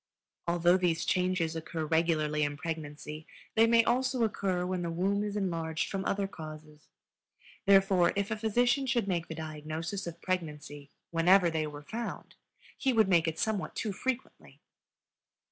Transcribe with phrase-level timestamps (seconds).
[0.47, 5.35] Although these changes occur regularly in pregnancy, they may also occur when the womb is
[5.35, 6.87] enlarged from other causes;
[7.67, 12.33] therefore, if a physician should make the diagnosis of pregnancy whenever they were found,
[12.75, 14.59] he would make it somewhat too frequently.